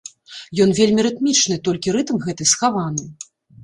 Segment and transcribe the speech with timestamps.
[0.65, 3.11] Ён вельмі рытмічны, толькі рытм гэты схаваны.